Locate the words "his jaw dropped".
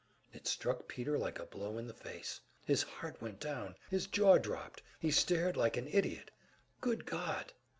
3.91-4.81